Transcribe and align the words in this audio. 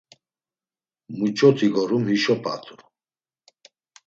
“Muç̌oti 1.17 1.67
gorum 1.73 2.03
hişo 2.09 2.35
p̌atu!” 2.43 2.75